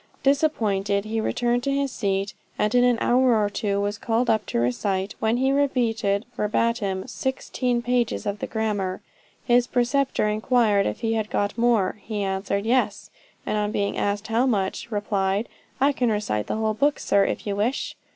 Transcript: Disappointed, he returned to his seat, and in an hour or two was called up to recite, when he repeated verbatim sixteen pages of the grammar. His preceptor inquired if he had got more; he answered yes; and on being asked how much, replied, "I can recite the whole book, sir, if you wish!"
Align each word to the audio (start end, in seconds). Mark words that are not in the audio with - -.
Disappointed, 0.23 1.05
he 1.05 1.21
returned 1.21 1.61
to 1.61 1.71
his 1.71 1.91
seat, 1.91 2.33
and 2.57 2.73
in 2.73 2.83
an 2.83 2.97
hour 2.99 3.37
or 3.37 3.51
two 3.51 3.79
was 3.79 3.99
called 3.99 4.31
up 4.31 4.47
to 4.47 4.57
recite, 4.59 5.13
when 5.19 5.37
he 5.37 5.51
repeated 5.51 6.25
verbatim 6.35 7.05
sixteen 7.07 7.83
pages 7.83 8.25
of 8.25 8.39
the 8.39 8.47
grammar. 8.47 9.01
His 9.45 9.67
preceptor 9.67 10.27
inquired 10.27 10.87
if 10.87 11.01
he 11.01 11.13
had 11.13 11.29
got 11.29 11.55
more; 11.55 11.99
he 12.01 12.23
answered 12.23 12.65
yes; 12.65 13.11
and 13.45 13.59
on 13.59 13.71
being 13.71 13.95
asked 13.95 14.25
how 14.25 14.47
much, 14.47 14.89
replied, 14.91 15.47
"I 15.79 15.91
can 15.91 16.09
recite 16.09 16.47
the 16.47 16.55
whole 16.57 16.73
book, 16.73 16.97
sir, 16.97 17.23
if 17.25 17.45
you 17.45 17.55
wish!" 17.55 17.95